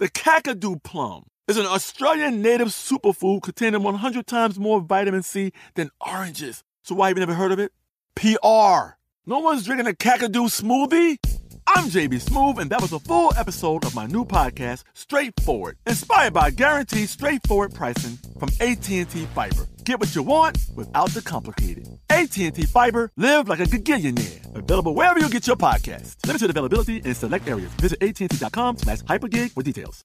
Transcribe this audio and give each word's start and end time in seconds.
The 0.00 0.08
Kakadu 0.08 0.82
plum 0.82 1.24
is 1.46 1.58
an 1.58 1.66
Australian 1.66 2.40
native 2.40 2.68
superfood 2.68 3.42
containing 3.42 3.82
100 3.82 4.26
times 4.26 4.58
more 4.58 4.80
vitamin 4.80 5.22
C 5.22 5.52
than 5.74 5.90
oranges. 6.00 6.64
So 6.82 6.94
why 6.94 7.08
have 7.08 7.18
you 7.18 7.20
never 7.20 7.34
heard 7.34 7.52
of 7.52 7.58
it? 7.58 7.70
PR. 8.14 8.96
No 9.26 9.40
one's 9.40 9.66
drinking 9.66 9.88
a 9.88 9.92
Kakadu 9.92 10.48
smoothie? 10.48 11.18
I'm 11.66 11.90
JB 11.90 12.14
Smoove, 12.14 12.58
and 12.58 12.70
that 12.70 12.80
was 12.80 12.94
a 12.94 12.98
full 12.98 13.34
episode 13.36 13.84
of 13.84 13.94
my 13.94 14.06
new 14.06 14.24
podcast, 14.24 14.84
Straightforward, 14.94 15.76
inspired 15.86 16.32
by 16.32 16.50
guaranteed 16.50 17.10
straightforward 17.10 17.74
pricing 17.74 18.16
from 18.38 18.48
AT&T 18.58 19.04
Fiber. 19.04 19.66
Get 19.84 20.00
what 20.00 20.14
you 20.14 20.22
want 20.22 20.58
without 20.74 21.10
the 21.10 21.22
complicated. 21.22 21.88
AT&T 22.08 22.62
Fiber, 22.66 23.10
live 23.16 23.48
like 23.48 23.60
a 23.60 23.64
gigillionaire. 23.64 24.54
Available 24.56 24.94
wherever 24.94 25.18
you 25.18 25.28
get 25.28 25.46
your 25.46 25.56
podcast. 25.56 26.16
Limited 26.26 26.50
availability 26.50 26.98
in 26.98 27.14
select 27.14 27.48
areas. 27.48 27.70
Visit 27.74 28.02
AT&T.com 28.02 28.78
slash 28.78 28.98
hypergig 29.02 29.52
for 29.52 29.62
details. 29.62 30.04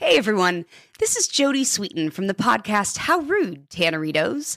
Hey 0.00 0.18
everyone, 0.18 0.64
this 0.98 1.16
is 1.16 1.28
Jodie 1.28 1.60
Sweetin 1.62 2.12
from 2.12 2.26
the 2.26 2.34
podcast 2.34 2.96
How 2.98 3.20
Rude, 3.20 3.70
Tanneritos. 3.70 4.56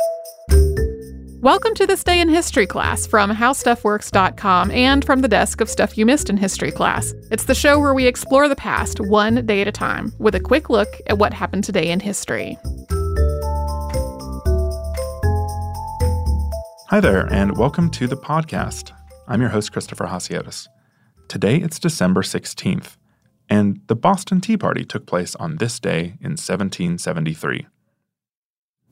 Welcome 1.42 1.75
to 1.75 1.86
this 1.86 2.03
day 2.03 2.19
in 2.19 2.28
history 2.28 2.67
class 2.67 3.06
from 3.06 3.31
howstuffworks.com 3.31 4.73
and 4.73 5.05
from 5.05 5.20
the 5.20 5.29
desk 5.29 5.61
of 5.61 5.70
Stuff 5.70 5.96
You 5.96 6.05
Missed 6.05 6.29
in 6.29 6.36
History 6.36 6.73
class. 6.73 7.14
It's 7.30 7.45
the 7.45 7.55
show 7.55 7.79
where 7.79 7.95
we 7.95 8.08
explore 8.08 8.48
the 8.48 8.57
past 8.57 8.98
one 8.98 9.46
day 9.46 9.61
at 9.61 9.68
a 9.68 9.73
time 9.73 10.12
with 10.18 10.35
a 10.35 10.40
quick 10.40 10.68
look 10.68 10.89
at 11.07 11.18
what 11.18 11.33
happened 11.33 11.62
today 11.62 11.92
in 11.92 12.01
history. 12.01 12.58
Hi 16.89 16.98
there, 17.01 17.33
and 17.33 17.57
welcome 17.57 17.89
to 17.91 18.08
the 18.08 18.17
podcast. 18.17 18.91
I'm 19.29 19.41
your 19.41 19.51
host, 19.51 19.70
Christopher 19.70 20.07
Hasiotis. 20.07 20.67
Today 21.29 21.58
it's 21.58 21.79
December 21.79 22.23
16th, 22.23 22.96
and 23.48 23.80
the 23.86 23.95
Boston 23.95 24.41
Tea 24.41 24.57
Party 24.57 24.85
took 24.85 25.07
place 25.07 25.36
on 25.36 25.58
this 25.58 25.79
day 25.79 26.17
in 26.20 26.33
1773. 26.33 27.68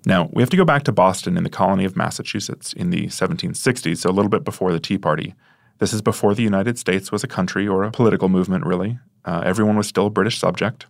Now, 0.04 0.28
we 0.32 0.42
have 0.42 0.50
to 0.50 0.56
go 0.56 0.64
back 0.64 0.84
to 0.84 0.92
Boston 0.92 1.36
in 1.36 1.42
the 1.42 1.50
colony 1.50 1.84
of 1.84 1.96
Massachusetts 1.96 2.72
in 2.72 2.90
the 2.90 3.06
1760s, 3.06 3.98
so 3.98 4.10
a 4.10 4.12
little 4.12 4.28
bit 4.28 4.44
before 4.44 4.72
the 4.72 4.80
Tea 4.80 4.98
Party. 4.98 5.34
This 5.78 5.92
is 5.92 6.00
before 6.00 6.34
the 6.34 6.42
United 6.42 6.78
States 6.78 7.10
was 7.10 7.24
a 7.24 7.28
country 7.28 7.66
or 7.66 7.82
a 7.82 7.90
political 7.90 8.28
movement, 8.28 8.64
really. 8.64 8.98
Uh, 9.24 9.42
everyone 9.44 9.76
was 9.76 9.88
still 9.88 10.06
a 10.06 10.10
British 10.10 10.38
subject. 10.38 10.86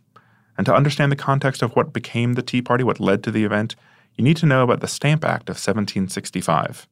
And 0.57 0.65
to 0.67 0.75
understand 0.75 1.11
the 1.11 1.17
context 1.17 1.63
of 1.63 1.75
what 1.75 1.93
became 1.93 2.35
the 2.35 2.43
Tea 2.43 2.63
Party, 2.63 2.85
what 2.85 3.01
led 3.01 3.23
to 3.25 3.31
the 3.31 3.45
event, 3.45 3.75
you 4.15 4.25
need 4.25 4.37
to 4.39 4.47
know 4.47 4.63
about 4.63 4.81
the 4.81 4.89
Stamp 4.89 5.25
Act 5.25 5.49
of 5.49 5.57
1765. 5.57 6.87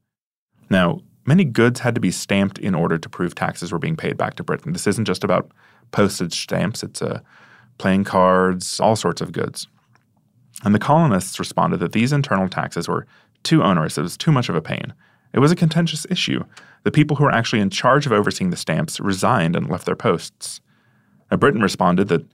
Now, 0.70 1.00
many 1.26 1.44
goods 1.44 1.80
had 1.80 1.94
to 1.94 2.00
be 2.00 2.10
stamped 2.10 2.58
in 2.58 2.74
order 2.74 2.98
to 2.98 3.08
prove 3.08 3.34
taxes 3.34 3.72
were 3.72 3.78
being 3.78 3.96
paid 3.96 4.16
back 4.16 4.34
to 4.36 4.44
Britain. 4.44 4.72
This 4.72 4.86
isn't 4.86 5.06
just 5.06 5.24
about 5.24 5.50
postage 5.92 6.42
stamps, 6.42 6.82
it's 6.82 7.00
uh, 7.00 7.20
playing 7.78 8.04
cards, 8.04 8.80
all 8.80 8.96
sorts 8.96 9.20
of 9.20 9.32
goods. 9.32 9.68
And 10.64 10.74
the 10.74 10.78
colonists 10.78 11.38
responded 11.38 11.78
that 11.80 11.92
these 11.92 12.12
internal 12.12 12.48
taxes 12.48 12.88
were 12.88 13.06
too 13.42 13.62
onerous, 13.62 13.98
it 13.98 14.02
was 14.02 14.16
too 14.16 14.32
much 14.32 14.48
of 14.48 14.56
a 14.56 14.62
pain. 14.62 14.94
It 15.34 15.40
was 15.40 15.52
a 15.52 15.56
contentious 15.56 16.06
issue. 16.08 16.44
The 16.84 16.90
people 16.90 17.16
who 17.16 17.24
were 17.24 17.32
actually 17.32 17.60
in 17.60 17.70
charge 17.70 18.06
of 18.06 18.12
overseeing 18.12 18.50
the 18.50 18.56
stamps 18.56 19.00
resigned 19.00 19.56
and 19.56 19.68
left 19.68 19.84
their 19.84 19.96
posts. 19.96 20.60
Now, 21.30 21.36
Britain 21.36 21.60
responded 21.60 22.08
that, 22.08 22.24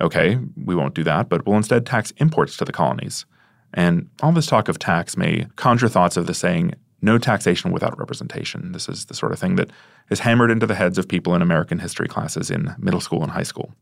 okay, 0.00 0.38
we 0.64 0.74
won't 0.74 0.94
do 0.94 1.04
that, 1.04 1.28
but 1.28 1.46
we'll 1.46 1.56
instead 1.56 1.86
tax 1.86 2.12
imports 2.18 2.56
to 2.56 2.64
the 2.64 2.72
colonies. 2.72 3.26
And 3.72 4.10
all 4.22 4.32
this 4.32 4.46
talk 4.46 4.68
of 4.68 4.78
tax 4.78 5.16
may 5.16 5.46
conjure 5.56 5.88
thoughts 5.88 6.16
of 6.16 6.26
the 6.26 6.34
saying, 6.34 6.74
no 7.00 7.16
taxation 7.16 7.70
without 7.70 7.98
representation. 7.98 8.72
This 8.72 8.88
is 8.88 9.06
the 9.06 9.14
sort 9.14 9.32
of 9.32 9.38
thing 9.38 9.56
that 9.56 9.70
is 10.10 10.20
hammered 10.20 10.50
into 10.50 10.66
the 10.66 10.74
heads 10.74 10.98
of 10.98 11.08
people 11.08 11.34
in 11.34 11.42
American 11.42 11.78
history 11.78 12.08
classes 12.08 12.50
in 12.50 12.74
middle 12.78 13.00
school 13.00 13.22
and 13.22 13.30
high 13.30 13.44
school. 13.44 13.72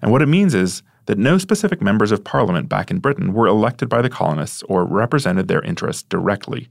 And 0.00 0.10
what 0.10 0.22
it 0.22 0.26
means 0.26 0.54
is 0.54 0.82
that 1.06 1.18
no 1.18 1.38
specific 1.38 1.80
members 1.80 2.12
of 2.12 2.24
parliament 2.24 2.68
back 2.68 2.90
in 2.90 2.98
Britain 2.98 3.32
were 3.32 3.46
elected 3.46 3.88
by 3.88 4.02
the 4.02 4.10
colonists 4.10 4.62
or 4.64 4.84
represented 4.84 5.48
their 5.48 5.62
interests 5.62 6.02
directly. 6.02 6.68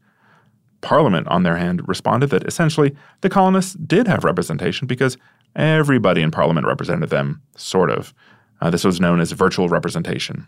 Parliament, 0.82 1.28
on 1.28 1.44
their 1.44 1.58
hand, 1.58 1.88
responded 1.88 2.30
that 2.30 2.46
essentially 2.46 2.96
the 3.22 3.30
colonists 3.30 3.74
did 3.74 4.08
have 4.08 4.24
representation 4.24 4.88
because 4.88 5.18
everybody 5.56 6.22
in 6.22 6.32
Parliament 6.32 6.68
represented 6.68 7.10
them, 7.10 7.42
sort 7.56 7.90
of. 7.90 8.14
Uh, 8.62 8.70
this 8.70 8.84
was 8.84 9.02
known 9.02 9.20
as 9.20 9.32
virtual 9.32 9.70
representation. 9.70 10.48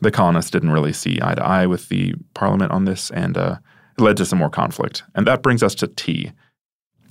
The 0.00 0.10
colonists 0.10 0.50
didn't 0.50 0.72
really 0.72 0.92
see 0.92 1.18
eye 1.22 1.34
to 1.34 1.44
eye 1.44 1.66
with 1.66 1.88
the 1.88 2.14
Parliament 2.34 2.72
on 2.72 2.86
this, 2.86 3.10
and 3.10 3.36
uh, 3.36 3.56
it 3.98 4.02
led 4.02 4.16
to 4.16 4.24
some 4.24 4.38
more 4.38 4.50
conflict. 4.50 5.04
And 5.14 5.26
that 5.26 5.42
brings 5.42 5.62
us 5.62 5.74
to 5.76 5.86
tea. 5.86 6.32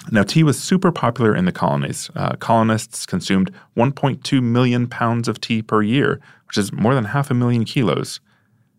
Now, 0.09 0.23
tea 0.23 0.43
was 0.43 0.59
super 0.59 0.91
popular 0.91 1.35
in 1.35 1.45
the 1.45 1.51
colonies. 1.51 2.09
Uh, 2.15 2.35
colonists 2.37 3.05
consumed 3.05 3.51
1.2 3.77 4.41
million 4.41 4.87
pounds 4.87 5.27
of 5.27 5.39
tea 5.39 5.61
per 5.61 5.81
year, 5.83 6.19
which 6.47 6.57
is 6.57 6.73
more 6.73 6.95
than 6.95 7.05
half 7.05 7.29
a 7.29 7.35
million 7.35 7.65
kilos. 7.65 8.19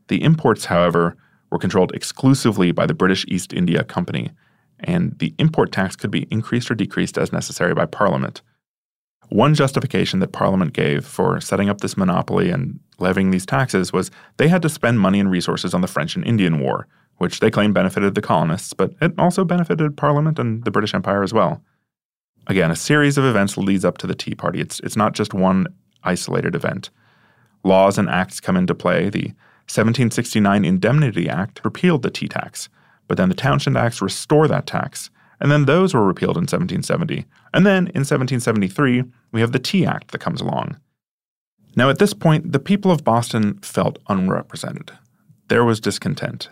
The 0.09 0.23
imports, 0.23 0.65
however, 0.65 1.17
were 1.51 1.59
controlled 1.59 1.93
exclusively 1.95 2.73
by 2.73 2.87
the 2.87 2.95
British 2.95 3.25
East 3.29 3.53
India 3.53 3.85
Company, 3.85 4.31
and 4.81 5.17
the 5.19 5.35
import 5.39 5.71
tax 5.71 5.95
could 5.95 6.11
be 6.11 6.27
increased 6.31 6.71
or 6.71 6.75
decreased 6.75 7.17
as 7.17 7.33
necessary 7.33 7.73
by 7.73 7.87
Parliament. 7.87 8.43
One 9.29 9.55
justification 9.55 10.21
that 10.21 10.33
Parliament 10.33 10.73
gave 10.73 11.07
for 11.07 11.41
setting 11.41 11.69
up 11.69 11.81
this 11.81 11.97
monopoly 11.97 12.51
and 12.51 12.81
levying 12.99 13.31
these 13.31 13.47
taxes 13.47 13.93
was 13.93 14.11
they 14.37 14.49
had 14.49 14.63
to 14.63 14.69
spend 14.69 15.01
money 15.01 15.21
and 15.21 15.31
resources 15.31 15.73
on 15.73 15.83
the 15.83 15.87
French 15.87 16.17
and 16.17 16.27
Indian 16.27 16.59
War, 16.59 16.89
which 17.23 17.39
they 17.39 17.53
claim 17.53 17.73
benefited 17.73 18.17
the 18.17 18.21
colonists, 18.21 18.73
but 18.73 18.93
it 19.01 19.13
also 19.17 19.45
benefited 19.45 19.97
Parliament 19.97 20.41
and 20.41 20.65
the 20.65 20.73
British 20.73 20.93
Empire 20.93 21.23
as 21.23 21.33
well. 21.33 21.63
Again, 22.49 22.73
a 22.73 22.75
series 22.75 23.17
of 23.17 23.25
events 23.25 23.57
leads 23.57 23.85
up 23.85 23.97
to 23.99 24.09
the 24.09 24.15
Tea 24.17 24.35
Party. 24.35 24.61
It's, 24.61 24.81
it's 24.81 24.97
not 24.97 25.13
just 25.13 25.33
one 25.33 25.69
isolated 26.03 26.57
event. 26.57 26.91
Laws 27.63 27.97
and 27.97 28.09
acts 28.09 28.41
come 28.41 28.57
into 28.57 28.75
play. 28.75 29.09
The 29.09 29.27
1769 29.71 30.65
Indemnity 30.65 31.29
Act 31.29 31.61
repealed 31.65 32.03
the 32.03 32.11
tea 32.11 32.27
tax, 32.27 32.69
but 33.07 33.19
then 33.19 33.29
the 33.29 33.37
Townshend 33.37 33.79
Acts 33.79 34.03
restore 34.03 34.49
that 34.49 34.67
tax, 34.67 35.09
and 35.39 35.49
then 35.49 35.67
those 35.67 35.95
were 35.95 36.05
repealed 36.05 36.37
in 36.37 36.49
1770. 36.51 37.25
And 37.55 37.65
then 37.65 37.87
in 37.95 38.03
1773, 38.03 39.05
we 39.31 39.41
have 39.41 39.53
the 39.53 39.61
Tea 39.61 39.87
Act 39.87 40.11
that 40.11 40.21
comes 40.21 40.41
along. 40.41 40.77
Now, 41.77 41.89
at 41.89 42.01
this 42.01 42.15
point, 42.15 42.51
the 42.51 42.59
people 42.59 42.91
of 42.91 43.05
Boston 43.05 43.59
felt 43.59 44.01
unrepresented. 44.09 44.91
There 45.47 45.63
was 45.63 45.79
discontent. 45.79 46.49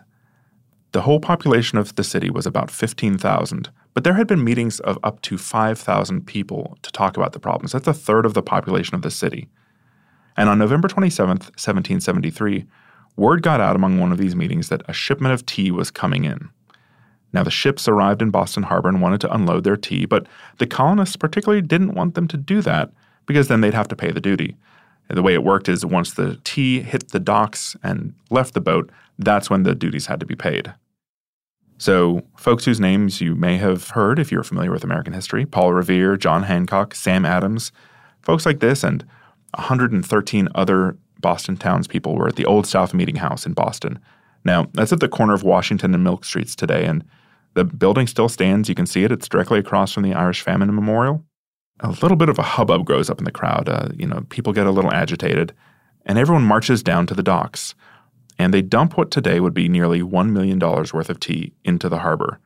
The 0.92 1.02
whole 1.02 1.20
population 1.20 1.78
of 1.78 1.94
the 1.94 2.02
city 2.02 2.30
was 2.30 2.46
about 2.46 2.70
15,000, 2.70 3.70
but 3.94 4.02
there 4.02 4.14
had 4.14 4.26
been 4.26 4.42
meetings 4.42 4.80
of 4.80 4.98
up 5.04 5.22
to 5.22 5.38
5,000 5.38 6.26
people 6.26 6.76
to 6.82 6.90
talk 6.90 7.16
about 7.16 7.32
the 7.32 7.38
problems. 7.38 7.72
That's 7.72 7.86
a 7.86 7.94
third 7.94 8.26
of 8.26 8.34
the 8.34 8.42
population 8.42 8.96
of 8.96 9.02
the 9.02 9.10
city. 9.10 9.48
And 10.36 10.48
on 10.48 10.58
November 10.58 10.88
27, 10.88 11.28
1773, 11.28 12.66
word 13.16 13.42
got 13.42 13.60
out 13.60 13.76
among 13.76 14.00
one 14.00 14.10
of 14.10 14.18
these 14.18 14.34
meetings 14.34 14.68
that 14.68 14.82
a 14.88 14.92
shipment 14.92 15.34
of 15.34 15.46
tea 15.46 15.70
was 15.70 15.90
coming 15.90 16.24
in. 16.24 16.48
Now, 17.32 17.44
the 17.44 17.50
ships 17.50 17.86
arrived 17.86 18.22
in 18.22 18.30
Boston 18.30 18.64
Harbor 18.64 18.88
and 18.88 19.00
wanted 19.00 19.20
to 19.20 19.32
unload 19.32 19.62
their 19.62 19.76
tea, 19.76 20.06
but 20.06 20.26
the 20.58 20.66
colonists 20.66 21.16
particularly 21.16 21.62
didn't 21.62 21.94
want 21.94 22.14
them 22.14 22.26
to 22.28 22.36
do 22.36 22.60
that 22.62 22.90
because 23.26 23.46
then 23.46 23.60
they'd 23.60 23.74
have 23.74 23.88
to 23.88 23.96
pay 23.96 24.10
the 24.10 24.20
duty. 24.20 24.56
And 25.08 25.16
the 25.16 25.22
way 25.22 25.34
it 25.34 25.44
worked 25.44 25.68
is 25.68 25.84
once 25.86 26.14
the 26.14 26.40
tea 26.42 26.80
hit 26.80 27.10
the 27.10 27.20
docks 27.20 27.76
and 27.82 28.14
left 28.30 28.54
the 28.54 28.60
boat, 28.60 28.90
that's 29.24 29.50
when 29.50 29.62
the 29.62 29.74
duties 29.74 30.06
had 30.06 30.20
to 30.20 30.26
be 30.26 30.34
paid. 30.34 30.72
So, 31.78 32.22
folks 32.36 32.66
whose 32.66 32.78
names 32.78 33.20
you 33.20 33.34
may 33.34 33.56
have 33.56 33.88
heard 33.90 34.18
if 34.18 34.30
you're 34.30 34.42
familiar 34.42 34.70
with 34.70 34.84
American 34.84 35.14
history 35.14 35.46
Paul 35.46 35.72
Revere, 35.72 36.16
John 36.16 36.42
Hancock, 36.42 36.94
Sam 36.94 37.24
Adams, 37.24 37.72
folks 38.20 38.44
like 38.44 38.60
this, 38.60 38.84
and 38.84 39.04
113 39.54 40.48
other 40.54 40.98
Boston 41.20 41.56
townspeople 41.56 42.14
were 42.14 42.28
at 42.28 42.36
the 42.36 42.44
Old 42.44 42.66
South 42.66 42.92
Meeting 42.92 43.16
House 43.16 43.46
in 43.46 43.54
Boston. 43.54 43.98
Now, 44.44 44.68
that's 44.74 44.92
at 44.92 45.00
the 45.00 45.08
corner 45.08 45.34
of 45.34 45.42
Washington 45.42 45.94
and 45.94 46.04
Milk 46.04 46.24
Streets 46.24 46.54
today, 46.54 46.84
and 46.84 47.04
the 47.54 47.64
building 47.64 48.06
still 48.06 48.28
stands. 48.28 48.68
You 48.68 48.74
can 48.74 48.86
see 48.86 49.04
it. 49.04 49.12
It's 49.12 49.28
directly 49.28 49.58
across 49.58 49.92
from 49.92 50.02
the 50.02 50.14
Irish 50.14 50.42
Famine 50.42 50.74
Memorial. 50.74 51.24
A 51.80 51.90
little 51.90 52.16
bit 52.16 52.28
of 52.28 52.38
a 52.38 52.42
hubbub 52.42 52.84
grows 52.84 53.08
up 53.08 53.18
in 53.18 53.24
the 53.24 53.32
crowd. 53.32 53.68
Uh, 53.68 53.88
you 53.96 54.06
know, 54.06 54.24
people 54.28 54.52
get 54.52 54.66
a 54.66 54.70
little 54.70 54.92
agitated, 54.92 55.54
and 56.04 56.18
everyone 56.18 56.42
marches 56.42 56.82
down 56.82 57.06
to 57.06 57.14
the 57.14 57.22
docks 57.22 57.74
and 58.40 58.54
they 58.54 58.62
dump 58.62 58.96
what 58.96 59.10
today 59.10 59.38
would 59.38 59.54
be 59.54 59.68
nearly 59.68 60.00
$1 60.00 60.30
million 60.30 60.58
worth 60.58 61.10
of 61.10 61.20
tea 61.20 61.52
into 61.64 61.88
the 61.88 61.98
harbor. 61.98 62.40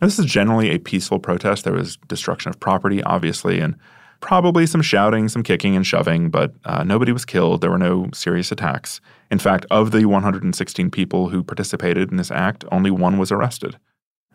Now, 0.00 0.06
this 0.06 0.18
is 0.18 0.24
generally 0.24 0.70
a 0.70 0.78
peaceful 0.78 1.18
protest. 1.18 1.64
There 1.64 1.74
was 1.74 1.98
destruction 2.08 2.48
of 2.48 2.58
property, 2.58 3.02
obviously, 3.02 3.60
and 3.60 3.76
probably 4.20 4.66
some 4.66 4.80
shouting, 4.80 5.28
some 5.28 5.42
kicking 5.42 5.76
and 5.76 5.86
shoving, 5.86 6.30
but 6.30 6.54
uh, 6.64 6.84
nobody 6.84 7.12
was 7.12 7.26
killed. 7.26 7.60
There 7.60 7.70
were 7.70 7.78
no 7.78 8.08
serious 8.14 8.50
attacks. 8.50 9.00
In 9.30 9.38
fact, 9.38 9.66
of 9.70 9.90
the 9.90 10.06
116 10.06 10.90
people 10.90 11.28
who 11.28 11.44
participated 11.44 12.10
in 12.10 12.16
this 12.16 12.30
act, 12.30 12.64
only 12.72 12.90
one 12.90 13.18
was 13.18 13.30
arrested. 13.30 13.78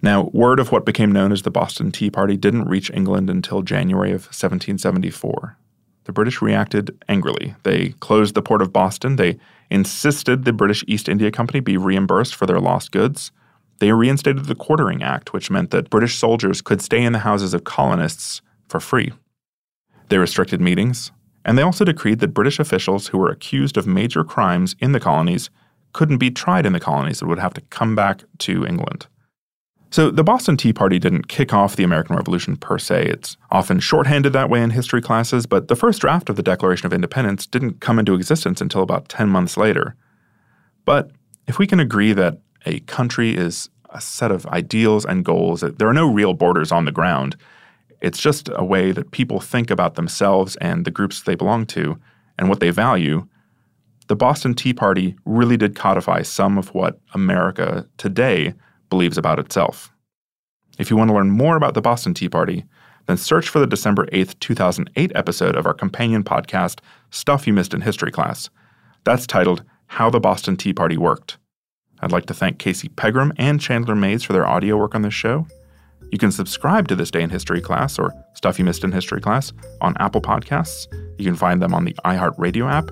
Now, 0.02 0.30
word 0.34 0.60
of 0.60 0.72
what 0.72 0.86
became 0.86 1.12
known 1.12 1.32
as 1.32 1.42
the 1.42 1.52
Boston 1.52 1.92
Tea 1.92 2.12
Party 2.12 2.38
didn't 2.38 2.66
reach 2.66 2.92
England 2.92 3.30
until 3.30 3.64
January 3.64 4.10
of 4.10 4.26
1774. 4.26 5.58
The 6.04 6.14
British 6.14 6.42
reacted 6.42 6.96
angrily. 7.10 7.56
They 7.64 7.90
closed 8.00 8.36
the 8.36 8.44
port 8.44 8.62
of 8.62 8.72
Boston. 8.72 9.16
They 9.16 9.40
insisted 9.70 10.44
the 10.44 10.54
British 10.54 10.84
East 10.88 11.10
India 11.10 11.32
Company 11.32 11.60
be 11.60 11.78
reimbursed 11.78 12.36
for 12.36 12.46
their 12.46 12.60
lost 12.60 12.92
goods. 12.92 13.32
They 13.80 13.92
reinstated 13.92 14.46
the 14.46 14.56
Quartering 14.56 15.04
Act, 15.04 15.34
which 15.34 15.52
meant 15.52 15.72
that 15.72 15.90
British 15.90 16.18
soldiers 16.18 16.62
could 16.62 16.82
stay 16.82 17.04
in 17.04 17.14
the 17.14 17.20
houses 17.20 17.54
of 17.54 17.64
colonists 17.64 18.42
for 18.68 18.80
free. 18.80 19.12
They 20.10 20.18
restricted 20.18 20.62
meetings, 20.62 21.12
and 21.44 21.58
they 21.58 21.62
also 21.62 21.84
decreed 21.84 22.20
that 22.20 22.34
British 22.34 22.60
officials 22.60 23.08
who 23.08 23.18
were 23.18 23.30
accused 23.30 23.78
of 23.78 23.88
major 23.88 24.24
crimes 24.24 24.76
in 24.80 24.92
the 24.92 25.00
colonies 25.00 25.50
couldn't 25.94 26.18
be 26.18 26.32
tried 26.32 26.66
in 26.66 26.74
the 26.74 26.80
colonies 26.80 27.22
and 27.22 27.30
would 27.30 27.40
have 27.40 27.54
to 27.54 27.62
come 27.62 27.96
back 27.96 28.24
to 28.40 28.66
England. 28.66 29.08
So, 29.96 30.12
the 30.12 30.26
Boston 30.26 30.58
Tea 30.58 30.74
Party 30.74 31.00
didn't 31.00 31.30
kick 31.30 31.54
off 31.54 31.78
the 31.78 31.86
American 31.86 32.18
Revolution 32.18 32.58
per 32.58 32.78
se. 32.78 33.06
It's 33.06 33.38
often 33.50 33.80
shorthanded 33.80 34.34
that 34.34 34.50
way 34.50 34.62
in 34.62 34.72
history 34.72 35.02
classes, 35.02 35.46
but 35.46 35.70
the 35.70 35.76
first 35.78 36.02
draft 36.02 36.30
of 36.30 36.36
the 36.36 36.44
Declaration 36.44 36.86
of 36.86 36.92
Independence 36.92 37.48
didn't 37.48 37.80
come 37.80 37.98
into 37.98 38.14
existence 38.14 38.60
until 38.60 38.82
about 38.82 39.08
10 39.08 39.30
months 39.30 39.56
later. 39.56 39.96
But 40.84 41.12
if 41.48 41.60
we 41.60 41.66
can 41.66 41.80
agree 41.80 42.12
that 42.12 42.40
a 42.66 42.82
country 42.82 43.38
is 43.38 43.70
a 43.90 44.02
set 44.02 44.32
of 44.32 44.46
ideals 44.48 45.06
and 45.06 45.24
goals, 45.24 45.62
that 45.62 45.80
there 45.80 45.88
are 45.88 45.94
no 45.94 46.12
real 46.12 46.34
borders 46.34 46.74
on 46.74 46.84
the 46.84 46.92
ground, 46.92 47.38
it's 48.02 48.20
just 48.20 48.50
a 48.54 48.66
way 48.66 48.92
that 48.92 49.12
people 49.12 49.40
think 49.40 49.72
about 49.72 49.96
themselves 49.96 50.58
and 50.58 50.84
the 50.84 50.92
groups 50.92 51.22
they 51.22 51.36
belong 51.36 51.66
to 51.68 51.98
and 52.38 52.50
what 52.50 52.60
they 52.60 52.70
value. 52.70 53.26
The 54.08 54.18
Boston 54.18 54.56
Tea 54.56 54.74
Party 54.74 55.16
really 55.24 55.56
did 55.56 55.74
codify 55.74 56.24
some 56.24 56.58
of 56.58 56.74
what 56.74 57.00
America 57.14 57.88
today 57.96 58.56
believes 58.96 59.18
about 59.18 59.40
itself. 59.40 59.92
If 60.80 60.90
you 60.90 60.96
want 60.96 61.10
to 61.10 61.14
learn 61.14 61.30
more 61.30 61.58
about 61.58 61.74
the 61.74 61.82
Boston 61.82 62.14
Tea 62.14 62.30
Party, 62.30 62.64
then 63.08 63.18
search 63.18 63.50
for 63.50 63.60
the 63.60 63.68
December 63.68 64.06
8th, 64.14 64.40
2008 64.40 65.12
episode 65.14 65.58
of 65.58 65.66
our 65.66 65.74
companion 65.74 66.24
podcast, 66.24 66.80
Stuff 67.10 67.46
You 67.46 67.52
Missed 67.52 67.74
in 67.74 67.82
History 67.82 68.10
Class. 68.10 68.50
That's 69.04 69.28
titled 69.28 69.66
How 69.88 70.10
the 70.10 70.22
Boston 70.22 70.56
Tea 70.56 70.72
Party 70.72 70.96
Worked. 70.96 71.38
I'd 72.00 72.14
like 72.14 72.26
to 72.28 72.34
thank 72.34 72.58
Casey 72.58 72.88
Pegram 72.88 73.34
and 73.36 73.60
Chandler 73.60 73.96
Mays 73.96 74.24
for 74.24 74.32
their 74.32 74.48
audio 74.48 74.78
work 74.78 74.96
on 74.96 75.02
this 75.02 75.14
show. 75.14 75.46
You 76.14 76.18
can 76.18 76.32
subscribe 76.32 76.88
to 76.88 76.96
This 76.96 77.12
Day 77.12 77.22
in 77.22 77.30
History 77.30 77.60
Class 77.60 78.00
or 78.00 78.14
Stuff 78.34 78.58
You 78.58 78.64
Missed 78.64 78.86
in 78.86 78.94
History 78.94 79.20
Class 79.20 79.52
on 79.82 79.98
Apple 80.00 80.22
Podcasts. 80.22 80.88
You 81.20 81.26
can 81.26 81.36
find 81.36 81.62
them 81.62 81.74
on 81.74 81.84
the 81.84 81.96
iHeartRadio 82.06 82.72
app 82.72 82.90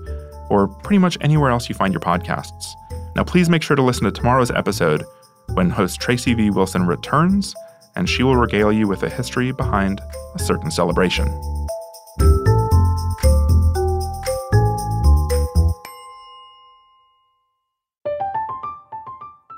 or 0.50 0.68
pretty 0.68 1.00
much 1.00 1.18
anywhere 1.22 1.50
else 1.50 1.70
you 1.70 1.76
find 1.76 1.94
your 1.94 2.02
podcasts. 2.02 2.74
Now, 3.16 3.24
please 3.24 3.48
make 3.48 3.62
sure 3.62 3.78
to 3.78 3.82
listen 3.82 4.04
to 4.04 4.12
tomorrow's 4.12 4.52
episode 4.52 5.06
when 5.54 5.70
host 5.70 6.00
Tracy 6.00 6.34
V. 6.34 6.50
Wilson 6.50 6.86
returns, 6.86 7.56
and 7.96 8.10
she 8.10 8.24
will 8.24 8.36
regale 8.36 8.72
you 8.72 8.88
with 8.88 9.02
the 9.02 9.10
history 9.10 9.52
behind 9.52 10.02
a 10.36 10.40
certain 10.40 10.72
celebration. 10.72 11.28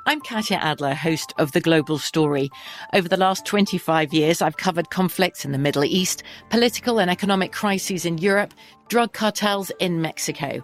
I'm 0.07 0.21
Katya 0.21 0.57
Adler, 0.57 0.94
host 0.94 1.33
of 1.39 1.51
The 1.51 1.62
Global 1.62 1.97
Story. 1.97 2.50
Over 2.94 3.09
the 3.09 3.18
last 3.18 3.45
25 3.45 4.13
years, 4.13 4.42
I've 4.42 4.57
covered 4.57 4.89
conflicts 4.89 5.45
in 5.45 5.51
the 5.51 5.57
Middle 5.57 5.83
East, 5.83 6.24
political 6.50 7.00
and 7.00 7.09
economic 7.09 7.51
crises 7.51 8.06
in 8.06 8.19
Europe, 8.19 8.53
drug 8.88 9.13
cartels 9.13 9.71
in 9.80 10.01
Mexico. 10.01 10.63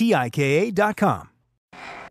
T-I-K-A.com. 0.00 1.28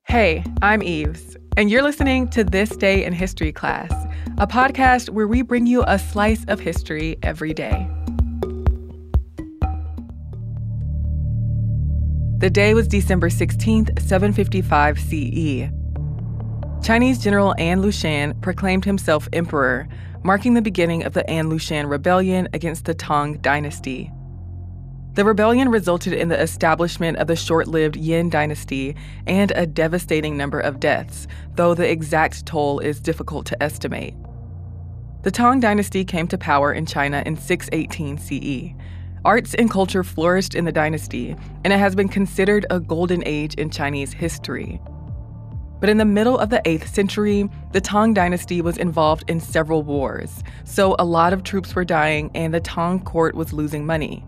Hey, 0.03 0.43
I'm 0.61 0.83
Eves, 0.83 1.35
and 1.57 1.71
you're 1.71 1.81
listening 1.81 2.27
to 2.27 2.43
This 2.43 2.77
Day 2.77 3.03
in 3.03 3.13
History 3.13 3.51
Class, 3.51 3.91
a 4.37 4.45
podcast 4.45 5.09
where 5.09 5.27
we 5.27 5.41
bring 5.41 5.65
you 5.65 5.83
a 5.87 5.97
slice 5.97 6.45
of 6.49 6.59
history 6.59 7.17
every 7.23 7.51
day. 7.51 7.89
The 12.37 12.51
day 12.51 12.75
was 12.75 12.87
December 12.87 13.29
16th, 13.29 13.99
755 13.99 14.99
CE. 14.99 16.85
Chinese 16.85 17.17
General 17.17 17.55
An 17.57 17.81
Lushan 17.81 18.39
proclaimed 18.43 18.85
himself 18.85 19.27
emperor, 19.33 19.87
marking 20.23 20.53
the 20.53 20.61
beginning 20.61 21.05
of 21.05 21.13
the 21.13 21.27
An 21.27 21.49
Lushan 21.49 21.89
Rebellion 21.89 22.49
against 22.53 22.85
the 22.85 22.93
Tang 22.93 23.39
Dynasty. 23.39 24.11
The 25.19 25.25
rebellion 25.25 25.67
resulted 25.67 26.13
in 26.13 26.29
the 26.29 26.41
establishment 26.41 27.17
of 27.17 27.27
the 27.27 27.35
short 27.35 27.67
lived 27.67 27.97
Yin 27.97 28.29
dynasty 28.29 28.95
and 29.27 29.51
a 29.53 29.67
devastating 29.67 30.37
number 30.37 30.61
of 30.61 30.79
deaths, 30.79 31.27
though 31.55 31.73
the 31.73 31.91
exact 31.91 32.45
toll 32.45 32.79
is 32.79 33.01
difficult 33.01 33.45
to 33.47 33.61
estimate. 33.61 34.13
The 35.23 35.31
Tang 35.31 35.59
Dynasty 35.59 36.05
came 36.05 36.29
to 36.29 36.37
power 36.37 36.71
in 36.71 36.85
China 36.85 37.21
in 37.25 37.35
618 37.35 38.17
CE. 38.17 38.73
Arts 39.25 39.55
and 39.55 39.69
culture 39.69 40.05
flourished 40.05 40.55
in 40.55 40.63
the 40.63 40.71
dynasty, 40.71 41.35
and 41.65 41.73
it 41.73 41.79
has 41.79 41.95
been 41.95 42.07
considered 42.07 42.65
a 42.69 42.79
golden 42.79 43.21
age 43.25 43.55
in 43.55 43.69
Chinese 43.69 44.13
history. 44.13 44.79
But 45.81 45.89
in 45.89 45.97
the 45.97 46.05
middle 46.05 46.37
of 46.37 46.49
the 46.49 46.61
8th 46.63 46.87
century, 46.87 47.49
the 47.73 47.81
Tang 47.81 48.13
dynasty 48.13 48.61
was 48.61 48.77
involved 48.77 49.29
in 49.29 49.41
several 49.41 49.83
wars, 49.83 50.45
so 50.63 50.95
a 50.97 51.03
lot 51.03 51.33
of 51.33 51.43
troops 51.43 51.75
were 51.75 51.83
dying 51.83 52.31
and 52.33 52.53
the 52.53 52.61
Tang 52.61 53.01
court 53.01 53.35
was 53.35 53.51
losing 53.51 53.85
money. 53.85 54.23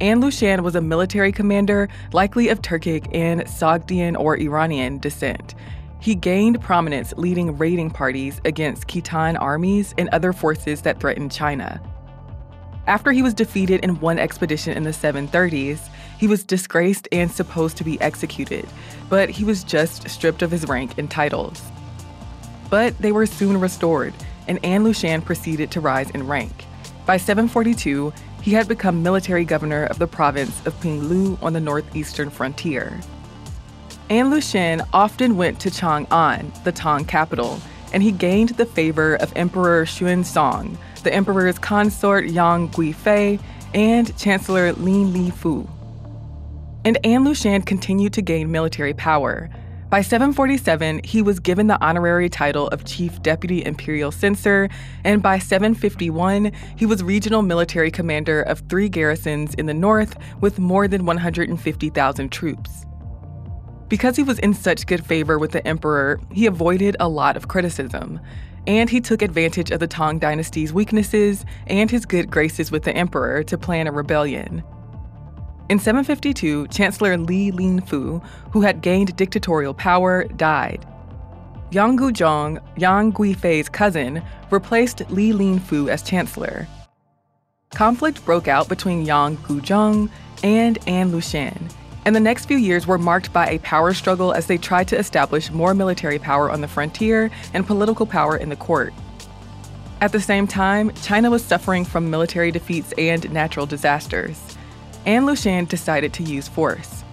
An 0.00 0.22
Lushan 0.22 0.60
was 0.60 0.74
a 0.74 0.80
military 0.80 1.30
commander, 1.30 1.88
likely 2.12 2.48
of 2.48 2.62
Turkic 2.62 3.06
and 3.14 3.42
Sogdian 3.42 4.18
or 4.18 4.34
Iranian 4.38 4.98
descent. 4.98 5.54
He 6.00 6.14
gained 6.14 6.62
prominence 6.62 7.12
leading 7.18 7.58
raiding 7.58 7.90
parties 7.90 8.40
against 8.46 8.86
Khitan 8.86 9.38
armies 9.38 9.94
and 9.98 10.08
other 10.08 10.32
forces 10.32 10.80
that 10.82 11.00
threatened 11.00 11.30
China. 11.30 11.82
After 12.86 13.12
he 13.12 13.22
was 13.22 13.34
defeated 13.34 13.84
in 13.84 14.00
one 14.00 14.18
expedition 14.18 14.74
in 14.74 14.84
the 14.84 14.90
730s, 14.90 15.90
he 16.18 16.26
was 16.26 16.44
disgraced 16.44 17.06
and 17.12 17.30
supposed 17.30 17.76
to 17.76 17.84
be 17.84 18.00
executed, 18.00 18.66
but 19.10 19.28
he 19.28 19.44
was 19.44 19.62
just 19.62 20.08
stripped 20.08 20.40
of 20.40 20.50
his 20.50 20.66
rank 20.66 20.96
and 20.96 21.10
titles. 21.10 21.62
But 22.70 22.96
they 22.98 23.12
were 23.12 23.26
soon 23.26 23.60
restored, 23.60 24.14
and 24.48 24.58
An 24.64 24.82
Lushan 24.82 25.22
proceeded 25.22 25.70
to 25.72 25.80
rise 25.80 26.08
in 26.10 26.26
rank. 26.26 26.64
By 27.04 27.18
742, 27.18 28.12
he 28.42 28.52
had 28.52 28.68
become 28.68 29.02
military 29.02 29.44
governor 29.44 29.84
of 29.84 29.98
the 29.98 30.06
province 30.06 30.64
of 30.66 30.74
Pinglu 30.80 31.40
on 31.42 31.52
the 31.52 31.60
northeastern 31.60 32.30
frontier. 32.30 33.00
An 34.08 34.30
Lushan 34.30 34.86
often 34.92 35.36
went 35.36 35.60
to 35.60 35.70
Chang'an, 35.70 36.64
the 36.64 36.72
Tang 36.72 37.04
capital, 37.04 37.60
and 37.92 38.02
he 38.02 38.12
gained 38.12 38.50
the 38.50 38.66
favor 38.66 39.14
of 39.16 39.32
Emperor 39.36 39.84
Xuanzong, 39.84 40.76
the 41.02 41.14
emperor's 41.14 41.58
consort 41.58 42.26
Yang 42.26 42.70
Guifei, 42.70 43.40
and 43.74 44.16
Chancellor 44.18 44.72
Li 44.72 45.04
Linfu. 45.04 45.68
And 46.84 46.98
An 47.04 47.24
Lushan 47.24 47.64
continued 47.64 48.12
to 48.14 48.22
gain 48.22 48.50
military 48.50 48.94
power. 48.94 49.50
By 49.90 50.02
747, 50.02 51.00
he 51.02 51.20
was 51.20 51.40
given 51.40 51.66
the 51.66 51.84
honorary 51.84 52.28
title 52.28 52.68
of 52.68 52.84
Chief 52.84 53.20
Deputy 53.22 53.64
Imperial 53.64 54.12
Censor, 54.12 54.68
and 55.02 55.20
by 55.20 55.40
751, 55.40 56.52
he 56.76 56.86
was 56.86 57.02
regional 57.02 57.42
military 57.42 57.90
commander 57.90 58.40
of 58.42 58.62
three 58.68 58.88
garrisons 58.88 59.52
in 59.54 59.66
the 59.66 59.74
north 59.74 60.16
with 60.40 60.60
more 60.60 60.86
than 60.86 61.06
150,000 61.06 62.30
troops. 62.30 62.86
Because 63.88 64.14
he 64.14 64.22
was 64.22 64.38
in 64.38 64.54
such 64.54 64.86
good 64.86 65.04
favor 65.04 65.40
with 65.40 65.50
the 65.50 65.66
emperor, 65.66 66.20
he 66.30 66.46
avoided 66.46 66.96
a 67.00 67.08
lot 67.08 67.36
of 67.36 67.48
criticism. 67.48 68.20
And 68.68 68.88
he 68.88 69.00
took 69.00 69.22
advantage 69.22 69.72
of 69.72 69.80
the 69.80 69.88
Tang 69.88 70.20
dynasty's 70.20 70.72
weaknesses 70.72 71.44
and 71.66 71.90
his 71.90 72.06
good 72.06 72.30
graces 72.30 72.70
with 72.70 72.84
the 72.84 72.94
emperor 72.94 73.42
to 73.42 73.58
plan 73.58 73.88
a 73.88 73.92
rebellion. 73.92 74.62
In 75.70 75.78
752, 75.78 76.66
Chancellor 76.66 77.16
Li 77.16 77.52
Linfu, 77.52 78.20
who 78.50 78.60
had 78.60 78.82
gained 78.82 79.14
dictatorial 79.14 79.72
power, 79.72 80.24
died. 80.24 80.84
Yang 81.70 81.98
Guozhong, 81.98 82.60
Yang 82.76 83.12
Guifei's 83.12 83.68
cousin, 83.68 84.20
replaced 84.50 85.08
Li 85.10 85.32
Linfu 85.32 85.88
as 85.88 86.02
chancellor. 86.02 86.66
Conflict 87.72 88.24
broke 88.24 88.48
out 88.48 88.68
between 88.68 89.04
Yang 89.04 89.36
Guozhong 89.36 90.10
and 90.42 90.76
An 90.88 91.12
Lushan, 91.12 91.70
and 92.04 92.16
the 92.16 92.20
next 92.20 92.46
few 92.46 92.58
years 92.58 92.88
were 92.88 92.98
marked 92.98 93.32
by 93.32 93.48
a 93.48 93.60
power 93.60 93.94
struggle 93.94 94.32
as 94.32 94.48
they 94.48 94.58
tried 94.58 94.88
to 94.88 94.98
establish 94.98 95.52
more 95.52 95.72
military 95.72 96.18
power 96.18 96.50
on 96.50 96.62
the 96.62 96.66
frontier 96.66 97.30
and 97.54 97.64
political 97.64 98.06
power 98.06 98.36
in 98.36 98.48
the 98.48 98.56
court. 98.56 98.92
At 100.00 100.10
the 100.10 100.20
same 100.20 100.48
time, 100.48 100.92
China 101.02 101.30
was 101.30 101.44
suffering 101.44 101.84
from 101.84 102.10
military 102.10 102.50
defeats 102.50 102.92
and 102.98 103.30
natural 103.32 103.66
disasters. 103.66 104.56
An 105.06 105.24
Lushan 105.24 105.68
decided 105.68 106.12
to 106.14 106.22
use 106.22 106.48
force. 106.48 107.04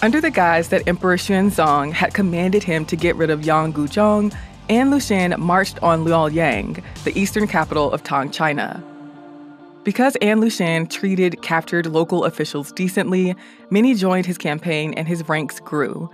Under 0.00 0.20
the 0.20 0.30
guise 0.30 0.68
that 0.68 0.86
Emperor 0.86 1.16
Xuanzong 1.16 1.92
had 1.92 2.14
commanded 2.14 2.62
him 2.62 2.86
to 2.86 2.96
get 2.96 3.16
rid 3.16 3.30
of 3.30 3.44
Yang 3.44 3.72
Guozhong, 3.74 4.34
An 4.68 4.90
Lushan 4.90 5.36
marched 5.38 5.82
on 5.82 6.04
Luoyang, 6.04 6.82
the 7.04 7.18
eastern 7.18 7.46
capital 7.46 7.90
of 7.90 8.04
Tang 8.04 8.30
China. 8.30 8.82
Because 9.84 10.16
An 10.16 10.40
Lushan 10.40 10.88
treated 10.88 11.42
captured 11.42 11.86
local 11.86 12.24
officials 12.24 12.72
decently, 12.72 13.34
many 13.70 13.94
joined 13.94 14.26
his 14.26 14.38
campaign 14.38 14.94
and 14.94 15.08
his 15.08 15.28
ranks 15.28 15.60
grew. 15.60 16.10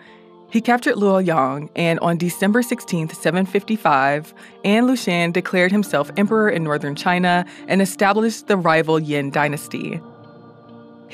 He 0.50 0.60
captured 0.60 0.94
Luoyang, 0.94 1.68
and 1.74 1.98
on 2.00 2.16
December 2.16 2.62
16, 2.62 3.10
755, 3.10 4.32
An 4.64 4.84
Lushan 4.84 5.32
declared 5.32 5.72
himself 5.72 6.10
emperor 6.16 6.48
in 6.48 6.62
northern 6.64 6.94
China 6.94 7.44
and 7.68 7.82
established 7.82 8.46
the 8.46 8.56
rival 8.56 8.98
Yin 9.00 9.30
dynasty. 9.30 10.00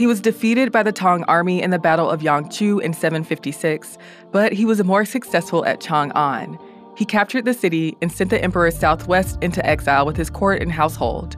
He 0.01 0.07
was 0.07 0.23
defeated 0.23 0.73
by 0.73 0.83
the 0.83 0.93
Tang 0.93 1.25
army 1.25 1.61
in 1.61 1.73
the 1.73 1.79
Battle 1.79 2.09
of 2.09 2.23
Yongqiu 2.23 2.81
in 2.81 2.95
756, 2.95 3.99
but 4.33 4.51
he 4.51 4.65
was 4.65 4.83
more 4.83 5.05
successful 5.05 5.63
at 5.67 5.79
Chang'an. 5.79 6.59
He 6.97 7.05
captured 7.05 7.45
the 7.45 7.53
city 7.53 7.99
and 8.01 8.11
sent 8.11 8.31
the 8.31 8.43
emperor 8.43 8.71
southwest 8.71 9.37
into 9.43 9.65
exile 9.67 10.07
with 10.07 10.17
his 10.17 10.31
court 10.31 10.63
and 10.63 10.73
household. 10.73 11.37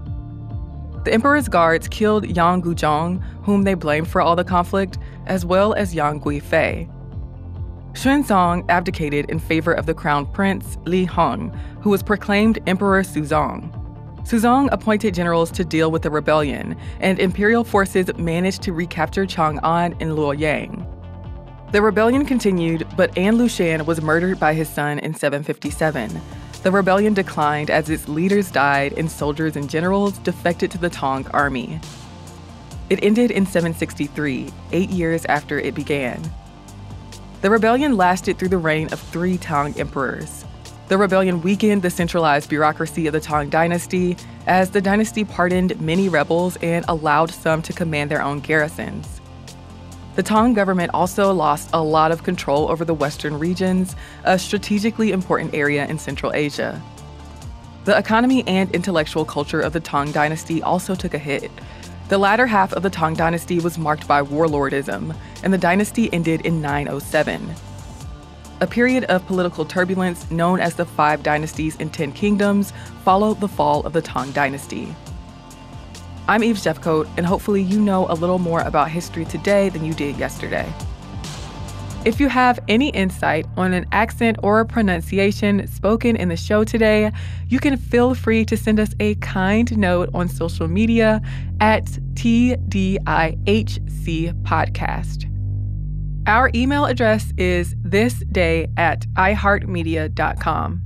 The 1.05 1.13
emperor's 1.13 1.49
guards 1.49 1.89
killed 1.89 2.25
Yang 2.25 2.63
Guozhong, 2.63 3.21
whom 3.43 3.65
they 3.65 3.75
blamed 3.75 4.07
for 4.07 4.21
all 4.21 4.37
the 4.37 4.45
conflict, 4.45 4.97
as 5.27 5.45
well 5.45 5.75
as 5.75 5.93
Yang 5.93 6.21
Guifei. 6.21 6.89
Xuanzong 7.95 8.65
abdicated 8.69 9.29
in 9.29 9.41
favor 9.41 9.73
of 9.73 9.87
the 9.87 9.95
crown 9.95 10.25
prince 10.25 10.79
Li 10.85 11.05
Hong, 11.05 11.51
who 11.81 11.91
was 11.91 12.05
proclaimed 12.05 12.61
Emperor 12.69 13.03
Suzong. 13.03 13.82
Suzong 14.25 14.69
appointed 14.71 15.15
generals 15.15 15.51
to 15.51 15.65
deal 15.65 15.91
with 15.91 16.03
the 16.03 16.11
rebellion, 16.11 16.77
and 17.01 17.19
imperial 17.19 17.65
forces 17.65 18.15
managed 18.17 18.63
to 18.63 18.73
recapture 18.73 19.27
Chang'an 19.27 19.97
and 20.01 20.13
Luoyang. 20.13 20.87
The 21.73 21.83
rebellion 21.83 22.25
continued, 22.25 22.87
but 22.97 23.17
An 23.17 23.37
Lushan 23.37 23.85
was 23.87 24.01
murdered 24.01 24.39
by 24.39 24.55
his 24.55 24.69
son 24.69 24.99
in 25.01 25.15
757. 25.15 26.21
The 26.63 26.71
rebellion 26.71 27.15
declined 27.15 27.71
as 27.71 27.91
its 27.91 28.09
leaders 28.09 28.51
died 28.51 28.93
and 28.97 29.11
soldiers 29.11 29.57
and 29.57 29.69
generals 29.69 30.19
defected 30.19 30.71
to 30.71 30.79
the 30.79 30.91
Tang 30.91 31.27
army. 31.29 31.81
It 32.91 33.03
ended 33.03 33.31
in 33.31 33.47
763, 33.47 34.53
eight 34.73 34.91
years 34.91 35.25
after 35.25 35.59
it 35.59 35.75
began. 35.75 36.23
The 37.41 37.51
rebellion 37.51 37.97
lasted 37.97 38.39
through 38.39 38.51
the 38.51 38.59
reign 38.59 38.93
of 38.93 39.01
three 39.01 39.39
Tang 39.39 39.75
emperors. 39.81 40.45
The 40.89 40.99
rebellion 40.99 41.41
weakened 41.43 41.83
the 41.83 41.91
centralized 41.91 42.49
bureaucracy 42.49 43.07
of 43.07 43.13
the 43.13 43.21
Tang 43.21 43.49
dynasty, 43.49 44.17
as 44.47 44.71
the 44.71 44.81
dynasty 44.81 45.25
pardoned 45.25 45.81
many 45.81 46.09
rebels 46.09 46.57
and 46.57 46.85
allowed 46.89 47.31
some 47.31 47.63
to 47.63 47.73
command 47.73 48.11
their 48.11 48.23
own 48.23 48.41
garrisons. 48.41 49.21
The 50.17 50.23
Tang 50.23 50.53
government 50.53 50.91
also 50.93 51.33
lost 51.33 51.71
a 51.73 51.83
lot 51.83 52.13
of 52.13 52.25
control 52.25 52.71
over 52.71 52.85
the 52.85 52.93
western 52.93 53.39
regions, 53.39 53.97
a 54.25 54.39
strategically 54.39 55.11
important 55.11 55.55
area 55.55 55.87
in 55.87 55.99
Central 55.99 56.33
Asia. 56.35 56.83
The 57.85 57.97
economy 57.97 58.47
and 58.47 58.71
intellectual 58.73 59.25
culture 59.25 59.61
of 59.61 59.73
the 59.73 59.81
Tang 59.81 60.13
dynasty 60.13 60.63
also 60.63 60.95
took 60.95 61.15
a 61.15 61.19
hit. 61.19 61.51
The 62.11 62.19
latter 62.19 62.47
half 62.47 62.75
of 62.75 62.83
the 62.83 62.91
Tang 62.91 63.15
dynasty 63.15 63.59
was 63.59 63.79
marked 63.79 64.07
by 64.07 64.23
warlordism, 64.23 65.17
and 65.43 65.53
the 65.53 65.59
dynasty 65.59 66.13
ended 66.13 66.43
in 66.43 66.61
907. 66.61 67.55
A 68.63 68.67
period 68.67 69.03
of 69.07 69.27
political 69.27 69.65
turbulence 69.65 70.31
known 70.31 70.61
as 70.61 70.77
the 70.77 70.85
Five 70.85 71.25
Dynasties 71.25 71.77
and 71.81 71.93
Ten 71.93 72.13
Kingdoms 72.13 72.73
followed 73.05 73.41
the 73.41 73.49
fall 73.49 73.85
of 73.85 73.93
the 73.93 74.01
Tang 74.01 74.31
dynasty. 74.31 74.95
I'm 76.29 76.45
Eve 76.45 76.55
Jeffcoat, 76.55 77.09
and 77.17 77.27
hopefully, 77.27 77.61
you 77.61 77.81
know 77.81 78.07
a 78.09 78.15
little 78.15 78.39
more 78.39 78.61
about 78.61 78.89
history 78.89 79.25
today 79.25 79.69
than 79.69 79.85
you 79.85 79.93
did 79.93 80.17
yesterday. 80.17 80.73
If 82.05 82.21
you 82.21 82.29
have 82.29 82.61
any 82.69 82.91
insight 82.91 83.47
on 83.57 83.73
an 83.73 83.85
accent 83.91 84.39
or 84.45 84.61
a 84.61 84.65
pronunciation 84.65 85.67
spoken 85.67 86.15
in 86.15 86.29
the 86.29 86.37
show 86.37 86.63
today, 86.63 87.11
you 87.49 87.59
can 87.59 87.77
feel 87.77 88.15
free 88.15 88.45
to 88.45 88.57
send 88.57 88.79
us 88.79 88.95
a 89.01 89.17
kind 89.17 89.77
note 89.77 90.09
on 90.15 90.29
social 90.29 90.69
media 90.69 91.21
at 91.61 91.87
TDIHC 92.15 93.35
Podcast. 94.45 95.32
Our 96.27 96.51
email 96.55 96.85
address 96.85 97.33
is 97.37 97.75
thisday 97.75 98.71
at 98.77 99.07
iheartmedia.com. 99.15 100.83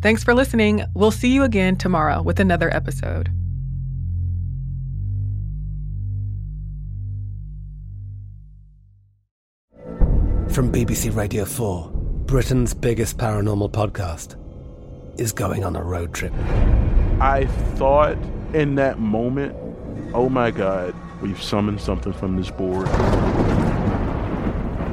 Thanks 0.00 0.24
for 0.24 0.34
listening. 0.34 0.84
We'll 0.94 1.10
see 1.10 1.32
you 1.34 1.42
again 1.42 1.76
tomorrow 1.76 2.22
with 2.22 2.40
another 2.40 2.74
episode. 2.74 3.30
From 10.50 10.72
BBC 10.72 11.14
Radio 11.14 11.44
4, 11.44 11.90
Britain's 12.26 12.74
biggest 12.74 13.18
paranormal 13.18 13.70
podcast 13.70 14.36
is 15.20 15.32
going 15.32 15.64
on 15.64 15.76
a 15.76 15.82
road 15.82 16.14
trip. 16.14 16.32
I 17.20 17.46
thought 17.76 18.16
in 18.54 18.74
that 18.76 18.98
moment, 18.98 19.54
oh 20.14 20.28
my 20.28 20.50
God, 20.50 20.94
we've 21.20 21.42
summoned 21.42 21.80
something 21.80 22.12
from 22.12 22.36
this 22.36 22.50
board. 22.50 22.88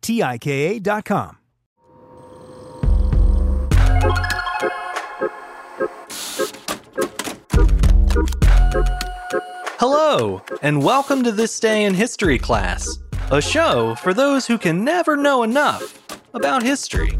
T-I-K-A 0.00 0.78
dot 0.80 1.04
com. 1.04 1.36
Hello, 9.78 10.42
and 10.60 10.82
welcome 10.82 11.22
to 11.22 11.32
This 11.32 11.58
Day 11.58 11.84
in 11.84 11.94
History 11.94 12.38
class, 12.38 12.98
a 13.30 13.40
show 13.40 13.94
for 13.94 14.12
those 14.12 14.46
who 14.46 14.58
can 14.58 14.84
never 14.84 15.16
know 15.16 15.42
enough 15.42 15.98
about 16.34 16.62
history. 16.62 17.18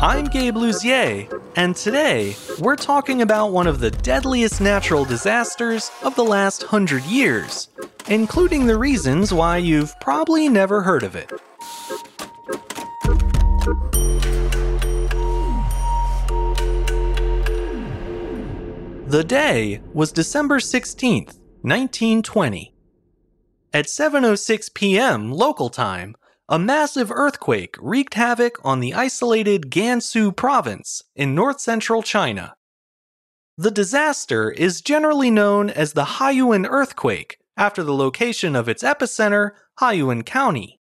I'm 0.00 0.26
Gabe 0.26 0.56
Luzier, 0.56 1.28
and 1.56 1.76
today 1.76 2.36
we're 2.58 2.76
talking 2.76 3.22
about 3.22 3.52
one 3.52 3.66
of 3.66 3.80
the 3.80 3.90
deadliest 3.90 4.60
natural 4.60 5.04
disasters 5.04 5.90
of 6.02 6.14
the 6.16 6.24
last 6.24 6.64
hundred 6.64 7.04
years, 7.04 7.68
including 8.08 8.66
the 8.66 8.78
reasons 8.78 9.32
why 9.32 9.58
you've 9.58 9.94
probably 10.00 10.48
never 10.48 10.82
heard 10.82 11.02
of 11.02 11.14
it. 11.14 11.30
The 19.08 19.24
day 19.24 19.80
was 19.94 20.12
December 20.12 20.58
16th, 20.58 21.38
1920. 21.62 22.74
At 23.72 23.86
7:06 23.86 24.74
p.m. 24.74 25.32
local 25.32 25.70
time, 25.70 26.14
a 26.46 26.58
massive 26.58 27.10
earthquake 27.10 27.76
wreaked 27.80 28.12
havoc 28.12 28.58
on 28.62 28.80
the 28.80 28.92
isolated 28.92 29.70
Gansu 29.70 30.36
province 30.36 31.02
in 31.16 31.34
north-central 31.34 32.02
China. 32.02 32.54
The 33.56 33.70
disaster 33.70 34.50
is 34.50 34.82
generally 34.82 35.30
known 35.30 35.70
as 35.70 35.94
the 35.94 36.18
Haiyuan 36.18 36.66
earthquake 36.68 37.38
after 37.56 37.82
the 37.82 37.94
location 37.94 38.54
of 38.54 38.68
its 38.68 38.82
epicenter, 38.82 39.52
Haiyuan 39.80 40.26
County. 40.26 40.80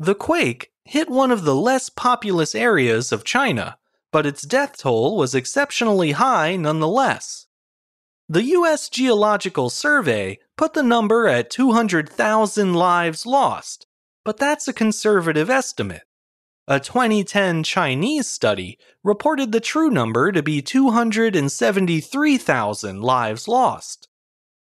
The 0.00 0.16
quake 0.16 0.72
hit 0.84 1.08
one 1.08 1.30
of 1.30 1.44
the 1.44 1.54
less 1.54 1.90
populous 1.90 2.56
areas 2.56 3.12
of 3.12 3.22
China, 3.22 3.78
but 4.16 4.24
its 4.24 4.40
death 4.40 4.78
toll 4.78 5.14
was 5.14 5.34
exceptionally 5.34 6.12
high 6.12 6.56
nonetheless. 6.56 7.48
The 8.30 8.44
U.S. 8.44 8.88
Geological 8.88 9.68
Survey 9.68 10.38
put 10.56 10.72
the 10.72 10.82
number 10.82 11.28
at 11.28 11.50
200,000 11.50 12.72
lives 12.72 13.26
lost, 13.26 13.86
but 14.24 14.38
that's 14.38 14.66
a 14.66 14.72
conservative 14.72 15.50
estimate. 15.50 16.04
A 16.66 16.80
2010 16.80 17.62
Chinese 17.62 18.26
study 18.26 18.78
reported 19.04 19.52
the 19.52 19.60
true 19.60 19.90
number 19.90 20.32
to 20.32 20.42
be 20.42 20.62
273,000 20.62 23.02
lives 23.02 23.46
lost. 23.46 24.08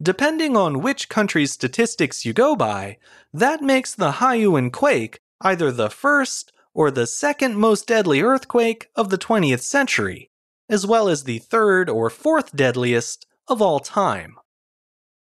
Depending 0.04 0.58
on 0.58 0.82
which 0.82 1.08
country's 1.08 1.54
statistics 1.54 2.26
you 2.26 2.34
go 2.34 2.58
by, 2.58 2.98
that 3.34 3.62
makes 3.62 3.96
the 3.96 4.12
Haiyuan 4.12 4.74
quake 4.74 5.22
either 5.40 5.72
the 5.72 5.90
first 5.90 6.52
or 6.78 6.92
the 6.92 7.08
second 7.08 7.56
most 7.58 7.88
deadly 7.88 8.22
earthquake 8.22 8.88
of 8.96 9.10
the 9.10 9.18
20th 9.18 9.62
century, 9.62 10.30
as 10.70 10.86
well 10.86 11.10
as 11.10 11.24
the 11.24 11.40
third 11.40 11.90
or 11.90 12.08
fourth 12.08 12.56
deadliest 12.56 13.26
of 13.48 13.60
all 13.64 13.80
time. 13.80 14.36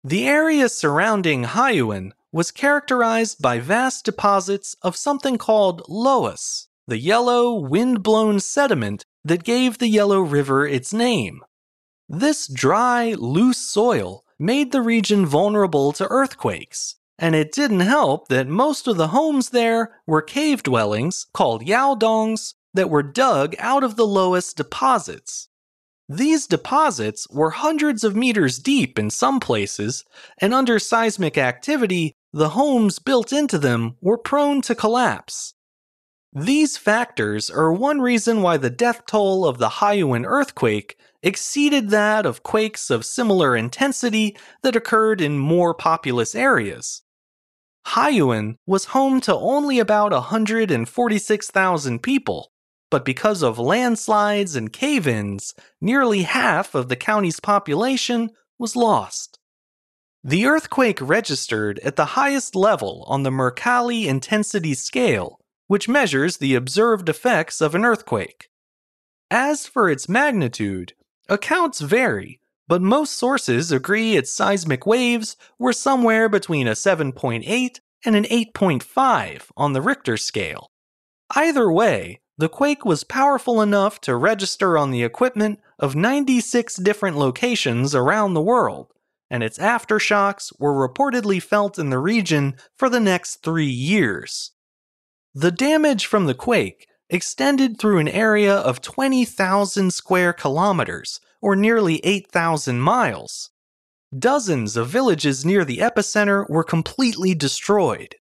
The 0.02 0.26
area 0.26 0.68
surrounding 0.68 1.44
Haiyuan 1.44 2.10
was 2.32 2.50
characterized 2.50 3.40
by 3.40 3.60
vast 3.60 4.04
deposits 4.04 4.74
of 4.82 4.96
something 4.96 5.38
called 5.38 5.82
loess, 5.88 6.66
the 6.88 6.98
yellow, 6.98 7.54
wind 7.54 8.02
blown 8.02 8.40
sediment 8.40 9.04
that 9.24 9.44
gave 9.44 9.78
the 9.78 9.86
Yellow 9.86 10.18
River 10.18 10.66
its 10.66 10.92
name. 10.92 11.40
This 12.08 12.48
dry, 12.48 13.14
loose 13.16 13.58
soil 13.58 14.24
made 14.40 14.72
the 14.72 14.82
region 14.82 15.24
vulnerable 15.24 15.92
to 15.92 16.08
earthquakes, 16.10 16.96
and 17.18 17.34
it 17.34 17.52
didn't 17.52 17.80
help 17.80 18.28
that 18.28 18.48
most 18.48 18.86
of 18.86 18.96
the 18.96 19.08
homes 19.08 19.50
there 19.50 20.00
were 20.06 20.22
cave 20.22 20.62
dwellings 20.62 21.26
called 21.32 21.64
yaodongs 21.64 22.54
that 22.74 22.90
were 22.90 23.02
dug 23.02 23.54
out 23.58 23.84
of 23.84 23.96
the 23.96 24.06
loess 24.06 24.52
deposits. 24.52 25.48
These 26.08 26.46
deposits 26.46 27.26
were 27.30 27.50
hundreds 27.50 28.04
of 28.04 28.16
meters 28.16 28.58
deep 28.58 28.98
in 28.98 29.08
some 29.08 29.40
places, 29.40 30.04
and 30.38 30.52
under 30.52 30.78
seismic 30.78 31.38
activity, 31.38 32.14
the 32.32 32.50
homes 32.50 32.98
built 32.98 33.32
into 33.32 33.58
them 33.58 33.96
were 34.02 34.18
prone 34.18 34.60
to 34.62 34.74
collapse. 34.74 35.54
These 36.36 36.76
factors 36.76 37.48
are 37.48 37.72
one 37.72 38.00
reason 38.00 38.42
why 38.42 38.56
the 38.56 38.68
death 38.68 39.06
toll 39.06 39.46
of 39.46 39.58
the 39.58 39.68
Haiyuan 39.68 40.24
earthquake 40.26 40.98
exceeded 41.22 41.90
that 41.90 42.26
of 42.26 42.42
quakes 42.42 42.90
of 42.90 43.06
similar 43.06 43.56
intensity 43.56 44.36
that 44.62 44.74
occurred 44.74 45.20
in 45.20 45.38
more 45.38 45.72
populous 45.74 46.34
areas. 46.34 47.03
Haiyuan 47.88 48.56
was 48.66 48.86
home 48.86 49.20
to 49.22 49.34
only 49.34 49.78
about 49.78 50.12
146,000 50.12 52.02
people, 52.02 52.50
but 52.90 53.04
because 53.04 53.42
of 53.42 53.58
landslides 53.58 54.56
and 54.56 54.72
cave 54.72 55.06
ins, 55.06 55.54
nearly 55.80 56.22
half 56.22 56.74
of 56.74 56.88
the 56.88 56.96
county's 56.96 57.40
population 57.40 58.30
was 58.58 58.76
lost. 58.76 59.38
The 60.22 60.46
earthquake 60.46 60.98
registered 61.00 61.78
at 61.80 61.96
the 61.96 62.16
highest 62.16 62.54
level 62.56 63.04
on 63.08 63.24
the 63.24 63.30
Mercalli 63.30 64.06
intensity 64.06 64.72
scale, 64.72 65.38
which 65.66 65.88
measures 65.88 66.38
the 66.38 66.54
observed 66.54 67.08
effects 67.08 67.60
of 67.60 67.74
an 67.74 67.84
earthquake. 67.84 68.48
As 69.30 69.66
for 69.66 69.90
its 69.90 70.08
magnitude, 70.08 70.94
accounts 71.28 71.80
vary, 71.80 72.40
but 72.66 72.82
most 72.82 73.18
sources 73.18 73.70
agree 73.70 74.16
its 74.16 74.32
seismic 74.32 74.86
waves 74.86 75.36
were 75.58 75.72
somewhere 75.72 76.28
between 76.28 76.66
a 76.66 76.72
7.8 76.72 77.80
and 78.04 78.16
an 78.16 78.24
8.5 78.24 79.50
on 79.56 79.72
the 79.72 79.82
Richter 79.82 80.16
scale. 80.16 80.70
Either 81.34 81.70
way, 81.70 82.20
the 82.36 82.48
quake 82.48 82.84
was 82.84 83.04
powerful 83.04 83.62
enough 83.62 84.00
to 84.02 84.16
register 84.16 84.76
on 84.76 84.90
the 84.90 85.04
equipment 85.04 85.60
of 85.78 85.94
96 85.94 86.76
different 86.76 87.16
locations 87.16 87.94
around 87.94 88.34
the 88.34 88.42
world, 88.42 88.92
and 89.30 89.42
its 89.42 89.58
aftershocks 89.58 90.52
were 90.58 90.88
reportedly 90.88 91.42
felt 91.42 91.78
in 91.78 91.90
the 91.90 91.98
region 91.98 92.56
for 92.76 92.88
the 92.88 93.00
next 93.00 93.36
three 93.36 93.66
years. 93.66 94.52
The 95.34 95.52
damage 95.52 96.06
from 96.06 96.26
the 96.26 96.34
quake 96.34 96.86
extended 97.08 97.78
through 97.78 97.98
an 97.98 98.08
area 98.08 98.54
of 98.54 98.80
20,000 98.80 99.92
square 99.92 100.32
kilometers, 100.32 101.20
or 101.44 101.54
nearly 101.54 102.00
8,000 102.04 102.80
miles. 102.80 103.50
Dozens 104.18 104.78
of 104.78 104.88
villages 104.88 105.44
near 105.44 105.62
the 105.62 105.76
epicenter 105.76 106.48
were 106.48 106.64
completely 106.64 107.34
destroyed. 107.34 108.14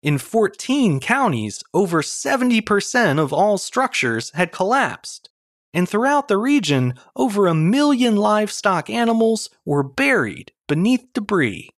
In 0.00 0.16
14 0.16 1.00
counties, 1.00 1.64
over 1.74 2.02
70% 2.02 3.18
of 3.18 3.32
all 3.32 3.58
structures 3.58 4.30
had 4.34 4.52
collapsed. 4.52 5.28
And 5.74 5.88
throughout 5.88 6.28
the 6.28 6.36
region, 6.36 6.94
over 7.16 7.48
a 7.48 7.54
million 7.54 8.14
livestock 8.14 8.88
animals 8.88 9.50
were 9.64 9.82
buried 9.82 10.52
beneath 10.68 11.04
debris. 11.14 11.70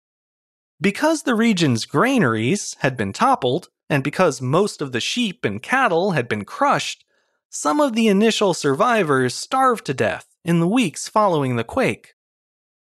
Because 0.79 1.23
the 1.23 1.35
region's 1.35 1.87
granaries 1.87 2.77
had 2.81 2.95
been 2.95 3.15
toppled, 3.15 3.71
and 3.89 4.05
because 4.05 4.43
most 4.43 4.83
of 4.83 4.93
the 4.93 5.01
sheep 5.01 5.47
and 5.47 5.63
cattle 5.63 6.11
had 6.11 6.29
been 6.29 6.45
crushed, 6.45 7.07
some 7.49 7.81
of 7.81 7.95
the 7.95 8.09
initial 8.09 8.53
survivors 8.53 9.35
starved 9.35 9.87
to 9.87 9.95
death 9.95 10.28
in 10.45 10.61
the 10.61 10.69
weeks 10.69 11.09
following 11.09 11.57
the 11.57 11.65
quake. 11.65 12.15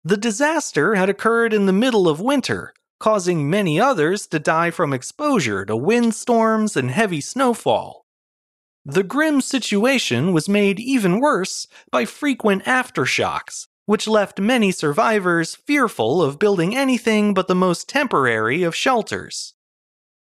The 0.03 0.17
disaster 0.17 0.95
had 0.95 1.09
occurred 1.09 1.53
in 1.53 1.65
the 1.65 1.73
middle 1.73 2.07
of 2.07 2.21
winter, 2.21 2.73
causing 2.99 3.49
many 3.49 3.79
others 3.79 4.25
to 4.27 4.39
die 4.39 4.71
from 4.71 4.93
exposure 4.93 5.65
to 5.65 5.75
windstorms 5.75 6.77
and 6.77 6.91
heavy 6.91 7.21
snowfall. 7.21 8.05
The 8.85 9.03
grim 9.03 9.41
situation 9.41 10.31
was 10.31 10.47
made 10.47 10.79
even 10.79 11.19
worse 11.19 11.67
by 11.91 12.05
frequent 12.05 12.63
aftershocks, 12.63 13.67
which 13.85 14.07
left 14.07 14.39
many 14.39 14.71
survivors 14.71 15.55
fearful 15.55 16.21
of 16.21 16.39
building 16.39 16.75
anything 16.75 17.33
but 17.33 17.47
the 17.47 17.55
most 17.55 17.89
temporary 17.89 18.63
of 18.63 18.75
shelters. 18.75 19.55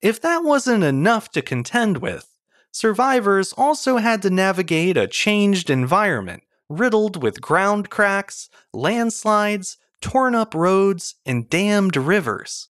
If 0.00 0.20
that 0.20 0.44
wasn't 0.44 0.84
enough 0.84 1.30
to 1.32 1.42
contend 1.42 1.98
with, 1.98 2.28
survivors 2.70 3.52
also 3.52 3.96
had 3.96 4.22
to 4.22 4.30
navigate 4.30 4.96
a 4.96 5.08
changed 5.08 5.68
environment 5.68 6.44
riddled 6.68 7.22
with 7.22 7.40
ground 7.40 7.90
cracks, 7.90 8.48
landslides, 8.72 9.76
torn 10.00 10.34
up 10.34 10.54
roads, 10.54 11.14
and 11.24 11.48
dammed 11.48 11.96
rivers. 11.96 12.68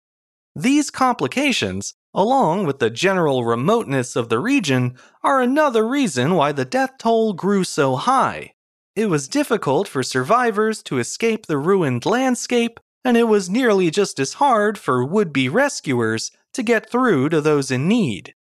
These 0.55 0.91
complications, 0.91 1.95
along 2.13 2.67
with 2.67 2.81
the 2.81 2.91
general 2.91 3.45
remoteness 3.45 4.17
of 4.17 4.29
the 4.29 4.41
region, 4.41 4.97
are 5.23 5.41
another 5.41 5.87
reason 5.87 6.35
why 6.35 6.53
the 6.53 6.65
death 6.65 6.99
toll 6.99 7.33
grew 7.33 7.63
so 7.65 7.97
high. 7.97 8.55
It 8.97 9.07
was 9.07 9.29
difficult 9.29 9.87
for 9.87 10.03
survivors 10.03 10.83
to 10.85 10.99
escape 10.99 11.47
the 11.47 11.59
ruined 11.59 12.05
landscape, 12.05 12.81
and 13.05 13.17
it 13.17 13.29
was 13.29 13.49
nearly 13.49 13.91
just 13.91 14.19
as 14.19 14.35
hard 14.35 14.77
for 14.77 15.05
would 15.05 15.33
be 15.33 15.49
rescuers 15.49 16.33
to 16.53 16.63
get 16.63 16.91
through 16.91 17.29
to 17.29 17.41
those 17.41 17.71
in 17.71 17.87
need. 17.87 18.35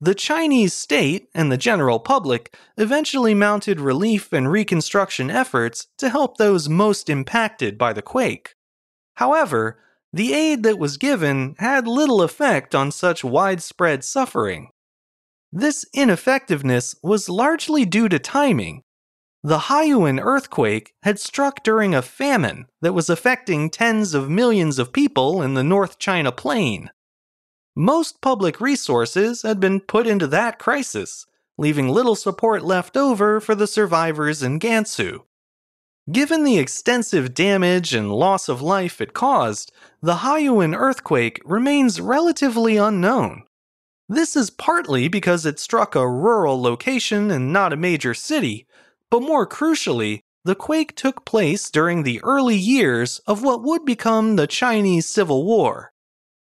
The 0.00 0.14
Chinese 0.14 0.74
state 0.74 1.28
and 1.34 1.50
the 1.50 1.56
general 1.56 1.98
public 1.98 2.54
eventually 2.76 3.34
mounted 3.34 3.80
relief 3.80 4.30
and 4.30 4.50
reconstruction 4.50 5.30
efforts 5.30 5.86
to 5.96 6.10
help 6.10 6.36
those 6.36 6.68
most 6.68 7.08
impacted 7.08 7.78
by 7.78 7.94
the 7.94 8.02
quake. 8.02 8.54
However, 9.14 9.78
the 10.12 10.34
aid 10.34 10.62
that 10.64 10.78
was 10.78 10.98
given 10.98 11.54
had 11.58 11.88
little 11.88 12.20
effect 12.20 12.74
on 12.74 12.92
such 12.92 13.24
widespread 13.24 14.04
suffering. 14.04 14.68
This 15.50 15.86
ineffectiveness 15.94 16.94
was 17.02 17.30
largely 17.30 17.86
due 17.86 18.10
to 18.10 18.18
timing. 18.18 18.82
The 19.42 19.58
Haiyuan 19.58 20.20
earthquake 20.22 20.92
had 21.04 21.18
struck 21.18 21.62
during 21.62 21.94
a 21.94 22.02
famine 22.02 22.66
that 22.82 22.92
was 22.92 23.08
affecting 23.08 23.70
tens 23.70 24.12
of 24.12 24.28
millions 24.28 24.78
of 24.78 24.92
people 24.92 25.40
in 25.40 25.54
the 25.54 25.64
North 25.64 25.98
China 25.98 26.32
Plain. 26.32 26.90
Most 27.78 28.22
public 28.22 28.58
resources 28.58 29.42
had 29.42 29.60
been 29.60 29.80
put 29.80 30.06
into 30.06 30.26
that 30.28 30.58
crisis, 30.58 31.26
leaving 31.58 31.90
little 31.90 32.16
support 32.16 32.64
left 32.64 32.96
over 32.96 33.38
for 33.38 33.54
the 33.54 33.66
survivors 33.66 34.42
in 34.42 34.58
Gansu. 34.58 35.24
Given 36.10 36.44
the 36.44 36.56
extensive 36.56 37.34
damage 37.34 37.92
and 37.92 38.10
loss 38.10 38.48
of 38.48 38.62
life 38.62 39.02
it 39.02 39.12
caused, 39.12 39.72
the 40.00 40.16
Haiyuan 40.16 40.74
earthquake 40.74 41.42
remains 41.44 42.00
relatively 42.00 42.78
unknown. 42.78 43.42
This 44.08 44.36
is 44.36 44.48
partly 44.48 45.08
because 45.08 45.44
it 45.44 45.58
struck 45.58 45.94
a 45.94 46.08
rural 46.08 46.62
location 46.62 47.30
and 47.30 47.52
not 47.52 47.74
a 47.74 47.76
major 47.76 48.14
city, 48.14 48.66
but 49.10 49.20
more 49.20 49.46
crucially, 49.46 50.20
the 50.46 50.54
quake 50.54 50.96
took 50.96 51.26
place 51.26 51.70
during 51.70 52.04
the 52.04 52.22
early 52.22 52.56
years 52.56 53.18
of 53.26 53.42
what 53.42 53.62
would 53.62 53.84
become 53.84 54.36
the 54.36 54.46
Chinese 54.46 55.04
Civil 55.04 55.44
War. 55.44 55.92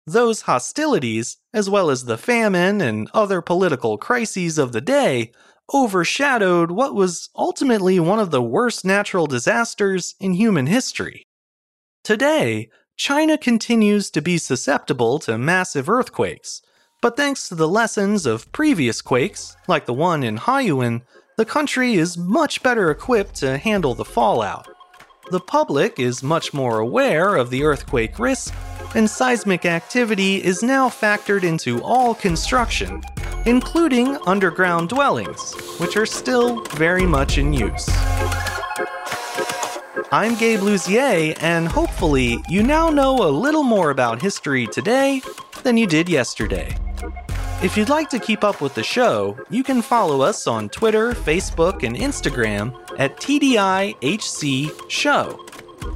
Those 0.06 0.42
hostilities, 0.42 1.36
as 1.52 1.68
well 1.68 1.90
as 1.90 2.04
the 2.04 2.18
famine 2.18 2.80
and 2.80 3.08
other 3.12 3.40
political 3.40 3.98
crises 3.98 4.58
of 4.58 4.72
the 4.72 4.80
day, 4.80 5.32
overshadowed 5.72 6.70
what 6.70 6.94
was 6.94 7.28
ultimately 7.36 8.00
one 8.00 8.18
of 8.18 8.30
the 8.30 8.42
worst 8.42 8.84
natural 8.84 9.26
disasters 9.26 10.14
in 10.18 10.32
human 10.32 10.66
history. 10.66 11.26
Today, 12.02 12.70
China 12.96 13.38
continues 13.38 14.10
to 14.10 14.20
be 14.20 14.36
susceptible 14.36 15.18
to 15.20 15.38
massive 15.38 15.88
earthquakes, 15.88 16.60
but 17.00 17.16
thanks 17.16 17.48
to 17.48 17.54
the 17.54 17.68
lessons 17.68 18.26
of 18.26 18.50
previous 18.52 19.00
quakes, 19.00 19.56
like 19.68 19.86
the 19.86 19.94
one 19.94 20.22
in 20.22 20.38
Haiyuan, 20.38 21.02
the 21.36 21.44
country 21.44 21.94
is 21.94 22.18
much 22.18 22.62
better 22.62 22.90
equipped 22.90 23.36
to 23.36 23.56
handle 23.56 23.94
the 23.94 24.04
fallout. 24.04 24.68
The 25.30 25.40
public 25.40 25.98
is 25.98 26.22
much 26.22 26.52
more 26.52 26.78
aware 26.78 27.36
of 27.36 27.50
the 27.50 27.62
earthquake 27.62 28.18
risk 28.18 28.52
and 28.94 29.08
seismic 29.08 29.64
activity 29.64 30.42
is 30.42 30.62
now 30.62 30.88
factored 30.88 31.44
into 31.44 31.82
all 31.82 32.14
construction, 32.14 33.02
including 33.46 34.16
underground 34.26 34.88
dwellings, 34.88 35.54
which 35.78 35.96
are 35.96 36.06
still 36.06 36.64
very 36.76 37.06
much 37.06 37.38
in 37.38 37.52
use. 37.52 37.88
I'm 40.12 40.34
Gabe 40.34 40.60
Luzier, 40.60 41.36
and 41.40 41.68
hopefully, 41.68 42.38
you 42.48 42.62
now 42.62 42.90
know 42.90 43.16
a 43.16 43.30
little 43.30 43.62
more 43.62 43.90
about 43.90 44.20
history 44.20 44.66
today 44.66 45.22
than 45.62 45.76
you 45.76 45.86
did 45.86 46.08
yesterday. 46.08 46.76
If 47.62 47.76
you'd 47.76 47.90
like 47.90 48.08
to 48.10 48.18
keep 48.18 48.42
up 48.42 48.60
with 48.60 48.74
the 48.74 48.82
show, 48.82 49.38
you 49.50 49.62
can 49.62 49.82
follow 49.82 50.22
us 50.22 50.46
on 50.46 50.70
Twitter, 50.70 51.12
Facebook, 51.12 51.82
and 51.82 51.94
Instagram 51.94 52.74
at 52.98 53.18
TDIHC 53.18 54.90
Show. 54.90 55.46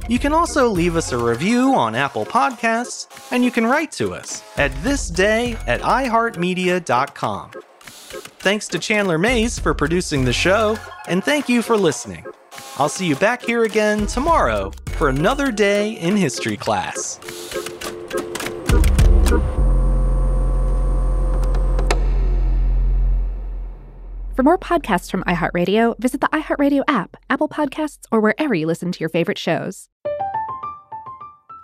You 0.07 0.19
can 0.19 0.33
also 0.33 0.67
leave 0.69 0.95
us 0.95 1.11
a 1.11 1.17
review 1.17 1.73
on 1.73 1.95
Apple 1.95 2.25
Podcasts, 2.25 3.07
and 3.31 3.43
you 3.43 3.49
can 3.49 3.65
write 3.65 3.91
to 3.93 4.13
us 4.13 4.43
at 4.55 4.71
thisday 4.83 5.55
at 5.67 5.81
iHeartMedia.com. 5.81 7.51
Thanks 8.39 8.67
to 8.67 8.77
Chandler 8.77 9.17
Mays 9.17 9.57
for 9.57 9.73
producing 9.73 10.23
the 10.23 10.33
show, 10.33 10.77
and 11.07 11.23
thank 11.23 11.49
you 11.49 11.63
for 11.63 11.75
listening. 11.75 12.23
I'll 12.77 12.89
see 12.89 13.07
you 13.07 13.15
back 13.15 13.41
here 13.41 13.63
again 13.63 14.05
tomorrow 14.05 14.71
for 14.91 15.09
another 15.09 15.51
day 15.51 15.93
in 15.93 16.15
history 16.15 16.55
class. 16.55 17.19
For 24.35 24.43
more 24.43 24.57
podcasts 24.59 25.09
from 25.09 25.23
iHeartRadio, 25.23 25.97
visit 25.97 26.21
the 26.21 26.27
iHeartRadio 26.27 26.83
app, 26.87 27.17
Apple 27.29 27.49
Podcasts, 27.49 28.03
or 28.11 28.19
wherever 28.19 28.53
you 28.53 28.67
listen 28.67 28.91
to 28.91 28.99
your 28.99 29.09
favorite 29.09 29.39
shows. 29.39 29.89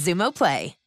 Xumo 0.00 0.32
Play. 0.32 0.79